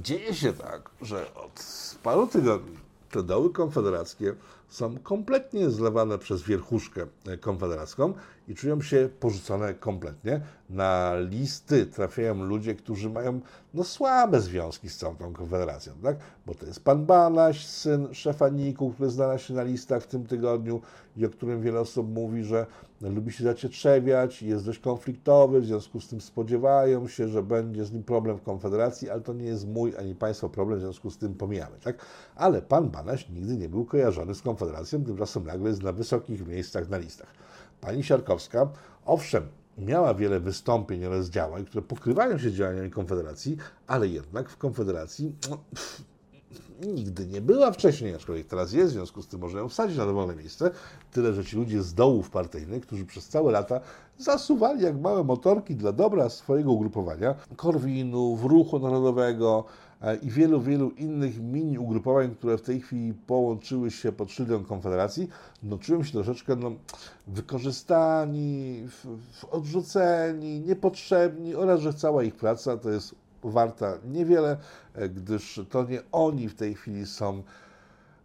[0.00, 1.64] dzieje się tak, że od
[2.02, 2.76] paru tygodni
[3.10, 4.34] te doły konfederackie
[4.72, 7.06] są kompletnie zlewane przez wierchuszkę
[7.40, 8.14] konfederacką
[8.48, 10.40] i czują się porzucone kompletnie.
[10.70, 13.40] Na listy trafiają ludzie, którzy mają
[13.74, 16.16] no, słabe związki z całą tą konfederacją, tak?
[16.46, 20.26] Bo to jest pan Banaś, syn szefa NIK-u, który znalazł się na listach w tym
[20.26, 20.80] tygodniu
[21.16, 22.66] i o którym wiele osób mówi, że
[23.00, 27.92] lubi się zacietrzewiać, jest dość konfliktowy, w związku z tym spodziewają się, że będzie z
[27.92, 31.18] nim problem w Konfederacji, ale to nie jest mój ani Państwa problem, w związku z
[31.18, 32.06] tym pomijamy, tak?
[32.36, 34.61] Ale pan Banaś nigdy nie był kojarzony z Konfederacją,
[35.04, 37.34] tymczasem nagle jest na wysokich miejscach na listach.
[37.80, 38.68] Pani Siarkowska,
[39.04, 39.42] owszem,
[39.78, 45.58] miała wiele wystąpień oraz działań, które pokrywają się działaniami Konfederacji, ale jednak w Konfederacji no,
[45.74, 46.04] pff,
[46.86, 50.06] nigdy nie była wcześniej, aczkolwiek teraz jest, w związku z tym można ją wsadzić na
[50.06, 50.70] dowolne miejsce.
[51.12, 53.80] Tyle, że ci ludzie z dołów partyjnych, którzy przez całe lata
[54.18, 59.64] zasuwali jak małe motorki dla dobra swojego ugrupowania, Korwinów, Ruchu Narodowego
[60.22, 65.28] i wielu, wielu innych mini ugrupowań, które w tej chwili połączyły się pod szyldem Konfederacji,
[65.62, 66.72] no czują się troszeczkę no,
[67.26, 68.82] wykorzystani,
[69.50, 74.56] odrzuceni, niepotrzebni oraz, że cała ich praca to jest warta niewiele,
[74.94, 77.42] e, gdyż to nie oni w tej chwili są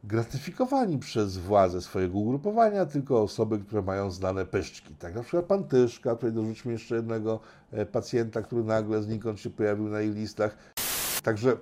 [0.04, 4.96] gratyfikowani przez władze swojego ugrupowania, tylko osoby, które mają znane pyszczki.
[4.96, 7.40] Tak na przykład pan Tyszka, tutaj dorzućmy jeszcze jednego
[7.72, 10.58] e, pacjenta, który nagle znikąd się pojawił na ich listach.
[11.28, 11.58] Także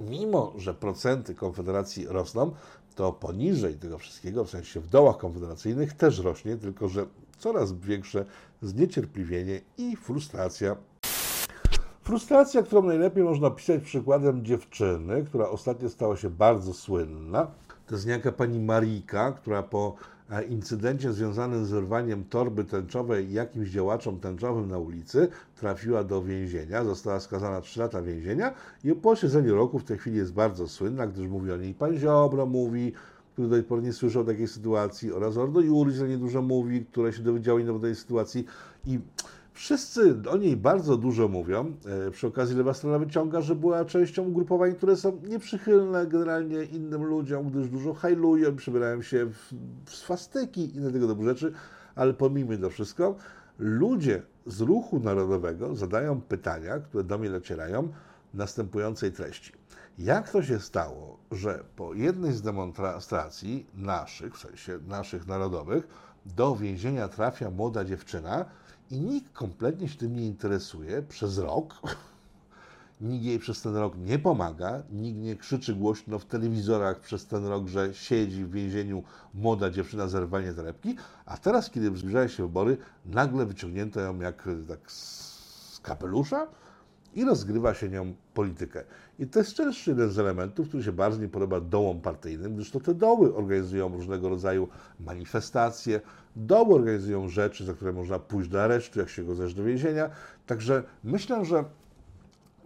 [0.00, 2.52] mimo, że procenty Konfederacji rosną,
[2.94, 7.06] to poniżej tego wszystkiego, w sensie w dołach konfederacyjnych też rośnie, tylko że
[7.38, 8.24] coraz większe
[8.62, 10.76] zniecierpliwienie i frustracja
[12.02, 17.46] Frustracja, którą najlepiej można opisać przykładem dziewczyny, która ostatnio stała się bardzo słynna.
[17.86, 19.94] To jest niejaka pani Marika, która po
[20.40, 27.20] incydencie związanym z wyrwaniem torby tęczowej jakimś działaczom tęczowym na ulicy trafiła do więzienia, została
[27.20, 31.28] skazana 3 lata więzienia i po posiedzeniu roku w tej chwili jest bardzo słynna, gdyż
[31.28, 32.92] mówi o niej pan Ziobro, mówi,
[33.32, 36.84] który do tej pory nie słyszał takiej sytuacji oraz Ordo Juris o niej dużo mówi,
[36.84, 38.44] które się dowiedziały o tej sytuacji.
[38.86, 38.98] I
[39.54, 41.72] Wszyscy o niej bardzo dużo mówią.
[42.06, 47.04] E, przy okazji lewa strona wyciąga, że była częścią ugrupowań, które są nieprzychylne generalnie innym
[47.04, 49.54] ludziom, gdyż dużo hajlują, przybierają się w,
[49.90, 51.52] swastyki i inne tego typu rzeczy,
[51.94, 53.16] ale pomijmy to wszystko.
[53.58, 57.88] Ludzie z ruchu narodowego zadają pytania, które do mnie docierają,
[58.34, 59.52] następującej treści.
[59.98, 65.88] Jak to się stało, że po jednej z demonstracji naszych, w sensie naszych narodowych,
[66.26, 68.44] do więzienia trafia młoda dziewczyna,
[68.92, 71.74] i nikt kompletnie się tym nie interesuje przez rok.
[73.00, 77.46] Nikt jej przez ten rok nie pomaga, nikt nie krzyczy głośno w telewizorach przez ten
[77.46, 79.02] rok, że siedzi w więzieniu
[79.34, 82.76] młoda dziewczyna z rwanie torebki, a teraz, kiedy zbliżają się wybory,
[83.06, 86.46] nagle wyciągnięto ją jak tak z kapelusza
[87.14, 88.84] i rozgrywa się nią politykę.
[89.18, 92.80] I to jest też jeden z elementów, który się nie podoba dołom partyjnym, gdyż to
[92.80, 94.68] te doły organizują różnego rodzaju
[95.00, 96.00] manifestacje,
[96.36, 100.10] doły organizują rzeczy, za które można pójść do aresztu, jak się go zesz do więzienia.
[100.46, 101.64] Także myślę, że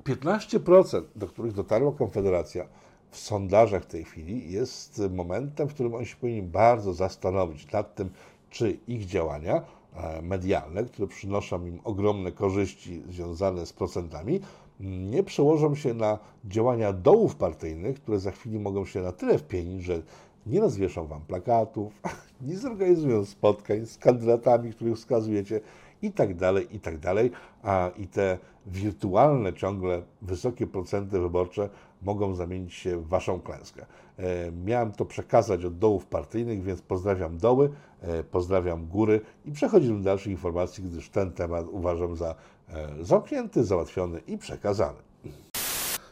[0.05, 2.67] 15%, do których dotarła Konfederacja
[3.11, 7.95] w sondażach w tej chwili, jest momentem, w którym oni się powinni bardzo zastanowić nad
[7.95, 8.11] tym,
[8.51, 9.63] czy ich działania
[9.95, 14.41] e, medialne, które przynoszą im ogromne korzyści związane z procentami,
[14.81, 19.85] nie przełożą się na działania dołów partyjnych, które za chwilę mogą się na tyle wpienić,
[19.85, 20.03] że
[20.47, 22.03] nie rozwieszą wam plakatów,
[22.49, 25.61] nie zorganizują spotkań z kandydatami, których wskazujecie
[26.03, 27.31] i tak dalej, i tak dalej,
[27.63, 31.69] a i te wirtualne ciągle wysokie procenty wyborcze
[32.03, 33.87] mogą zamienić się w waszą klęskę.
[34.19, 39.99] E, miałem to przekazać od dołów partyjnych, więc pozdrawiam doły, e, pozdrawiam góry i przechodzimy
[39.99, 42.35] do dalszych informacji, gdyż ten temat uważam za
[42.69, 44.99] e, zamknięty, załatwiony i przekazany.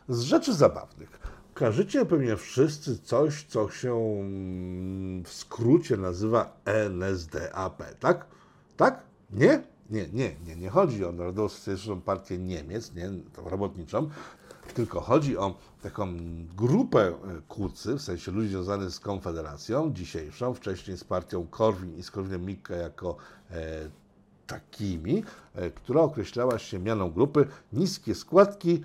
[0.09, 1.21] Z rzeczy zabawnych.
[1.55, 8.27] Kojarzycie pewnie wszyscy coś, co się mm, w skrócie nazywa NSDAP, tak?
[8.77, 9.03] Tak?
[9.31, 9.63] Nie?
[9.91, 14.11] Nie, nie, nie, nie chodzi o Narodową Partię Niemiec, nie, tą robotniczą,
[14.75, 16.17] tylko chodzi o taką
[16.57, 17.15] grupę e,
[17.49, 22.45] kurcy, w sensie ludzi związanych z Konfederacją dzisiejszą, wcześniej z partią Korwin i z Korwinem
[22.45, 23.17] Mikke jako
[23.51, 23.91] e,
[24.47, 25.25] takimi,
[25.75, 28.83] która określała się mianą grupy niskie składki,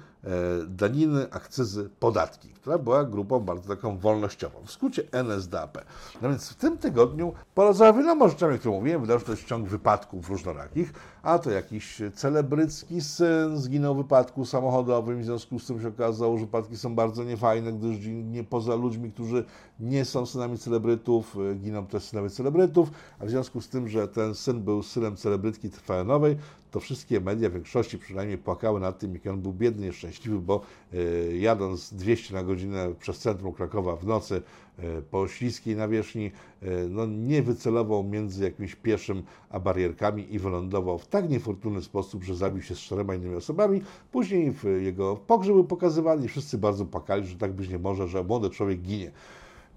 [0.67, 5.77] daniny, akcyzy, podatki, która była grupą bardzo taką wolnościową, w skrócie NSDAP.
[6.21, 9.67] No więc w tym tygodniu, poza wieloma rzeczami, mówiłem, wydało się, że to jest ciąg
[9.67, 15.81] wypadków różnorakich, a to jakiś celebrycki syn zginął w wypadku samochodowym, w związku z tym
[15.81, 19.45] się okazało, że wypadki są bardzo niefajne, gdyż nie poza ludźmi, którzy
[19.79, 24.35] nie są synami celebrytów, giną też synowie celebrytów, a w związku z tym, że ten
[24.35, 26.35] syn był synem celebrytki tvn
[26.71, 30.61] to wszystkie media w większości przynajmniej płakały nad tym, jak on był biedny, nieszczęśliwy, bo
[30.93, 34.41] y, jadąc 200 na godzinę przez centrum Krakowa w nocy
[34.79, 36.31] y, po śliskiej nawierzchni,
[36.63, 42.23] y, no, nie wycelował między jakimś pieszym a barierkami i wylądował w tak niefortunny sposób,
[42.23, 43.81] że zabił się z czterema innymi osobami.
[44.11, 48.23] Później jego pogrzeb był pokazywany i wszyscy bardzo płakali, że tak być nie może, że
[48.23, 49.11] młody człowiek ginie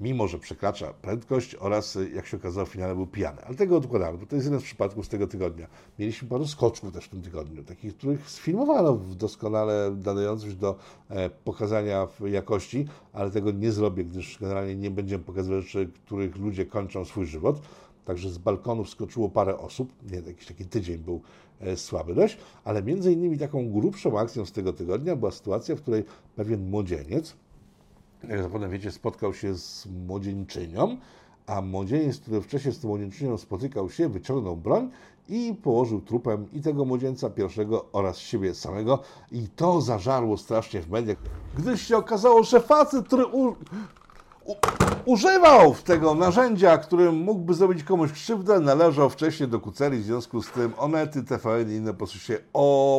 [0.03, 3.45] mimo że przekracza prędkość oraz, jak się okazało, w finale był pijany.
[3.45, 5.67] Ale tego odkładamy, bo to jest jeden z przypadków z tego tygodnia.
[5.99, 10.77] Mieliśmy paru skoczków też w tym tygodniu, takich, których sfilmowano doskonale, nadających do
[11.09, 16.67] e, pokazania jakości, ale tego nie zrobię, gdyż generalnie nie będziemy pokazywać rzeczy, których ludzie
[16.67, 17.62] kończą swój żywot.
[18.05, 21.21] Także z balkonów skoczyło parę osób, nie, jakiś taki tydzień był
[21.61, 25.81] e, słaby dość, ale między innymi taką grubszą akcją z tego tygodnia była sytuacja, w
[25.81, 26.05] której
[26.37, 27.37] pewien młodzieniec,
[28.29, 30.97] jak zapewne wiecie, spotkał się z młodzieńczynią,
[31.47, 34.91] a młodzieniec, który wcześniej z tą młodzieńczynią spotykał się, wyciągnął broń
[35.29, 38.99] i położył trupem i tego młodzieńca pierwszego oraz siebie samego.
[39.33, 41.17] I to zażarło strasznie w mediach,
[41.59, 43.49] gdyż się okazało, że facet, który u,
[44.45, 44.55] u,
[45.05, 50.51] używał tego narzędzia, którym mógłby zrobić komuś krzywdę, należał wcześniej do kucerii, w związku z
[50.51, 52.99] tym Onety, TVN i inne po prostu się o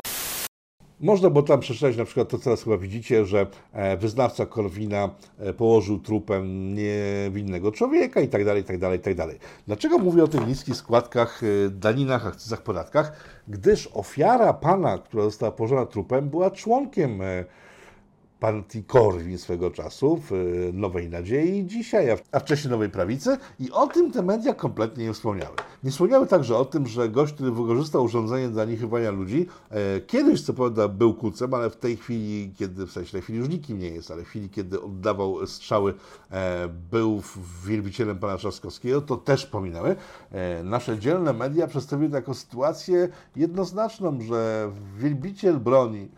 [1.04, 5.10] można było tam przeczytać na przykład to, co teraz chyba widzicie, że e, wyznawca Korwina
[5.40, 9.40] e, położył trupem niewinnego człowieka i tak dalej, i tak dalej, i tak dalej.
[9.68, 13.12] Dlaczego mówię o tych niskich składkach, e, daninach, akcyzach, podatkach?
[13.48, 17.22] Gdyż ofiara pana, która została położona trupem, była członkiem
[18.44, 20.36] partii Korwin swego czasu, w e,
[20.74, 25.56] Nowej Nadziei dzisiaj, a wcześniej Nowej Prawicy i o tym te media kompletnie nie wspomniały.
[25.84, 30.42] Nie wspomniały także o tym, że gość, który wykorzystał urządzenie do anihilowania ludzi, e, kiedyś
[30.42, 33.80] co prawda był kucem, ale w tej chwili, kiedy, w sensie tej chwili już nikim
[33.80, 35.94] nie jest, ale w chwili, kiedy oddawał strzały,
[36.32, 37.22] e, był
[37.66, 39.96] wielbicielem pana Trzaskowskiego, to też pominęły.
[40.32, 46.10] E, nasze dzielne media przedstawiły to jako sytuację jednoznaczną, że wielbiciel broni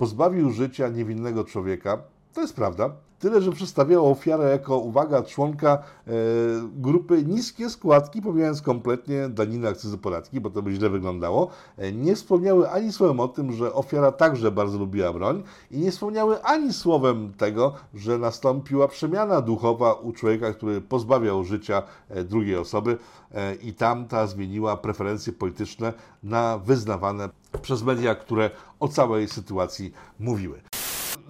[0.00, 2.02] pozbawił życia niewinnego człowieka.
[2.34, 2.90] To jest prawda.
[3.20, 5.70] Tyle, że przedstawiał ofiarę jako, uwaga, członka
[6.06, 6.12] e,
[6.76, 11.50] grupy niskie składki, pomijając kompletnie daniny, akcyzy, podatki, bo to by źle wyglądało.
[11.78, 15.90] E, nie wspomniały ani słowem o tym, że ofiara także bardzo lubiła broń i nie
[15.90, 22.56] wspomniały ani słowem tego, że nastąpiła przemiana duchowa u człowieka, który pozbawiał życia e, drugiej
[22.56, 22.98] osoby
[23.34, 27.28] e, i tamta zmieniła preferencje polityczne na wyznawane
[27.62, 30.69] przez media, które o całej sytuacji mówiły.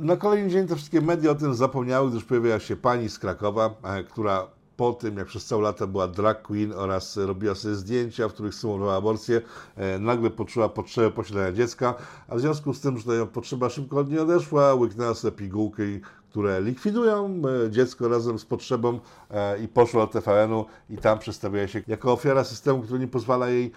[0.00, 3.74] Na kolejny dzień te wszystkie media o tym zapomniały, gdyż pojawiła się pani z Krakowa,
[3.82, 4.46] e, która
[4.80, 8.54] po tym, jak przez całe lata była drag queen oraz robiła sobie zdjęcia, w których
[8.54, 9.40] symulowała aborcję,
[9.76, 11.94] e, nagle poczuła potrzebę posiadania dziecka,
[12.28, 16.00] a w związku z tym, że ta potrzeba szybko od niej odeszła, łyknęła sobie pigułki
[16.30, 21.68] które likwidują e, dziecko razem z potrzebą e, i poszła do TVN-u i tam przedstawia
[21.68, 23.72] się jako ofiara systemu, który nie pozwala jej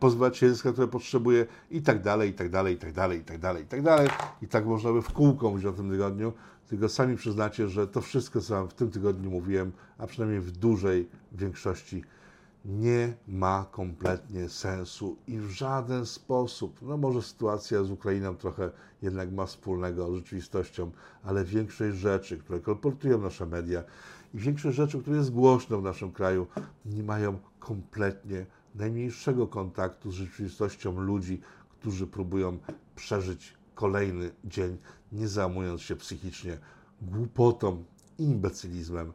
[0.00, 3.24] pozbywać się dziecka, które potrzebuje i tak dalej, i tak dalej, i tak dalej, i
[3.24, 4.08] tak dalej, i tak dalej.
[4.42, 6.32] I tak można by w kółko mówić o tym tygodniu,
[6.68, 10.50] tylko sami przyznacie, że to wszystko, co Wam w tym tygodniu mówiłem, a przynajmniej w
[10.50, 12.04] dużej większości
[12.64, 18.70] nie ma kompletnie sensu i w żaden sposób, no może sytuacja z Ukrainą trochę
[19.02, 20.90] jednak ma wspólnego z rzeczywistością,
[21.22, 23.84] ale większość rzeczy, które kolportują nasze media
[24.34, 26.46] i większość rzeczy, które jest głośno w naszym kraju,
[26.86, 31.40] nie mają kompletnie najmniejszego kontaktu z rzeczywistością ludzi,
[31.80, 32.58] którzy próbują
[32.96, 34.76] przeżyć kolejny dzień,
[35.12, 36.58] nie załamując się psychicznie
[37.02, 37.84] głupotą
[38.18, 39.12] i imbecylizmem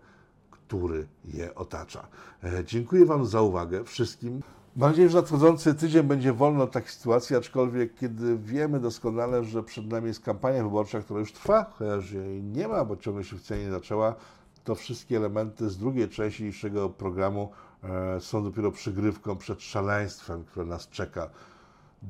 [0.67, 2.07] który je otacza.
[2.43, 4.41] E, dziękuję Wam za uwagę wszystkim.
[4.75, 9.63] Mam nadzieję, że nadchodzący tydzień będzie wolny od takich sytuacji, aczkolwiek kiedy wiemy doskonale, że
[9.63, 13.37] przed nami jest kampania wyborcza, która już trwa, chociaż jej nie ma, bo ciągle się
[13.37, 14.15] wcale nie zaczęła,
[14.63, 17.51] to wszystkie elementy z drugiej części dzisiejszego programu
[17.83, 21.29] e, są dopiero przygrywką przed szaleństwem, które nas czeka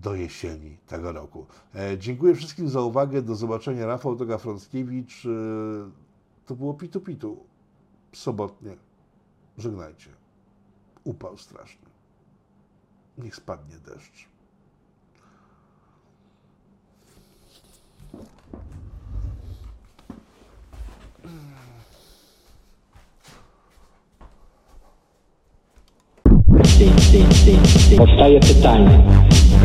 [0.01, 1.45] do jesieni tego roku.
[1.75, 3.21] E, dziękuję wszystkim za uwagę.
[3.21, 3.86] Do zobaczenia.
[3.86, 5.27] Rafał Toga-Frąckiewicz.
[6.45, 7.43] To było Pitu Pitu
[8.13, 8.77] sobotnie.
[9.58, 10.10] Żegnajcie.
[11.03, 11.89] Upał straszny.
[13.17, 14.34] Niech spadnie deszcz.
[27.97, 29.03] Powstaje pytanie,